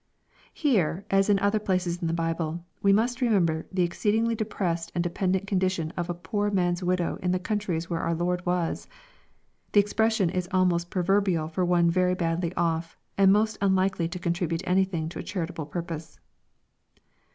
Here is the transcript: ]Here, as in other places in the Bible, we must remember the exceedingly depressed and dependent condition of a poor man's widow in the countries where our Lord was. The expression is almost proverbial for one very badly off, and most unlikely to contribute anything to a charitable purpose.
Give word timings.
]Here, 0.55 1.05
as 1.11 1.29
in 1.29 1.37
other 1.37 1.59
places 1.59 2.01
in 2.01 2.07
the 2.07 2.11
Bible, 2.11 2.65
we 2.81 2.91
must 2.91 3.21
remember 3.21 3.67
the 3.71 3.83
exceedingly 3.83 4.33
depressed 4.33 4.91
and 4.95 5.03
dependent 5.03 5.45
condition 5.45 5.93
of 5.95 6.09
a 6.09 6.15
poor 6.15 6.49
man's 6.49 6.81
widow 6.81 7.17
in 7.17 7.33
the 7.33 7.37
countries 7.37 7.87
where 7.87 7.99
our 7.99 8.15
Lord 8.15 8.43
was. 8.43 8.87
The 9.73 9.79
expression 9.79 10.31
is 10.31 10.49
almost 10.51 10.89
proverbial 10.89 11.49
for 11.49 11.63
one 11.63 11.91
very 11.91 12.15
badly 12.15 12.51
off, 12.55 12.97
and 13.15 13.31
most 13.31 13.59
unlikely 13.61 14.07
to 14.07 14.17
contribute 14.17 14.63
anything 14.65 15.07
to 15.09 15.19
a 15.19 15.23
charitable 15.23 15.67
purpose. 15.67 16.19